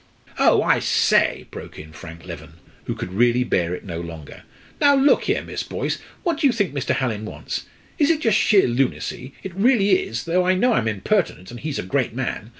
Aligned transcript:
"Oh! 0.39 0.63
I 0.63 0.79
say," 0.79 1.45
broke 1.51 1.77
in 1.77 1.91
Frank 1.93 2.25
Leven, 2.25 2.53
who 2.85 2.95
could 2.95 3.13
really 3.13 3.43
bear 3.43 3.75
it 3.75 3.85
no 3.85 4.01
longer. 4.01 4.41
"Now 4.81 4.95
look 4.95 5.25
here, 5.25 5.43
Miss 5.43 5.61
Boyce, 5.61 5.99
what 6.23 6.39
do 6.39 6.47
you 6.47 6.53
think 6.53 6.73
Mr. 6.73 6.95
Hallin 6.95 7.23
wants? 7.23 7.67
It 7.99 8.09
is 8.09 8.17
just 8.17 8.39
sheer 8.39 8.67
lunacy 8.67 9.35
it 9.43 9.53
really 9.53 9.91
is 10.07 10.23
though 10.25 10.43
I 10.47 10.55
know 10.55 10.73
I'm 10.73 10.87
impertinent, 10.87 11.51
and 11.51 11.59
he's 11.59 11.77
a 11.77 11.83
great 11.83 12.15
man. 12.15 12.49